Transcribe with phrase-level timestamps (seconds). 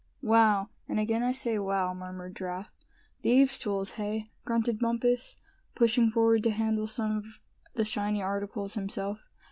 [0.23, 2.71] "Wow, and again I say, wow!" murmured Giraffe.
[3.21, 5.35] "Thieves' tools, hey?" grunted Bumpus,
[5.75, 7.39] pushing forward to handle some of
[7.75, 9.29] the shiny articles himself.